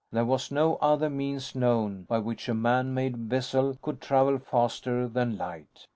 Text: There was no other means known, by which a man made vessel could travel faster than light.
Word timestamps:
There 0.11 0.25
was 0.25 0.49
no 0.51 0.77
other 0.77 1.11
means 1.11 1.53
known, 1.53 2.05
by 2.09 2.17
which 2.17 2.49
a 2.49 2.55
man 2.55 2.91
made 2.95 3.15
vessel 3.17 3.77
could 3.83 4.01
travel 4.01 4.39
faster 4.39 5.07
than 5.07 5.37
light. 5.37 5.85